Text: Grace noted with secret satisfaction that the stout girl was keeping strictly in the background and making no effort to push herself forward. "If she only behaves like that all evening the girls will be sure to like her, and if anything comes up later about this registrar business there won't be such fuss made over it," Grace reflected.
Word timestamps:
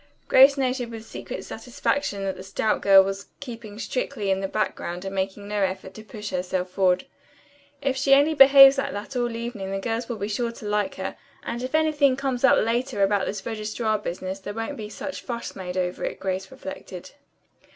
Grace 0.27 0.57
noted 0.57 0.89
with 0.89 1.05
secret 1.05 1.45
satisfaction 1.45 2.23
that 2.23 2.35
the 2.35 2.41
stout 2.41 2.81
girl 2.81 3.03
was 3.03 3.27
keeping 3.39 3.77
strictly 3.77 4.31
in 4.31 4.39
the 4.39 4.47
background 4.47 5.05
and 5.05 5.13
making 5.13 5.47
no 5.47 5.57
effort 5.61 5.93
to 5.93 6.03
push 6.03 6.31
herself 6.31 6.71
forward. 6.71 7.05
"If 7.83 7.97
she 7.97 8.15
only 8.15 8.33
behaves 8.33 8.79
like 8.79 8.93
that 8.93 9.15
all 9.15 9.35
evening 9.35 9.69
the 9.69 9.77
girls 9.77 10.09
will 10.09 10.17
be 10.17 10.27
sure 10.27 10.51
to 10.53 10.65
like 10.65 10.95
her, 10.95 11.17
and 11.43 11.61
if 11.61 11.75
anything 11.75 12.15
comes 12.15 12.43
up 12.43 12.57
later 12.57 13.03
about 13.03 13.27
this 13.27 13.45
registrar 13.45 13.99
business 13.99 14.39
there 14.39 14.55
won't 14.55 14.75
be 14.75 14.89
such 14.89 15.21
fuss 15.21 15.55
made 15.55 15.77
over 15.77 16.03
it," 16.03 16.19
Grace 16.19 16.49
reflected. 16.49 17.11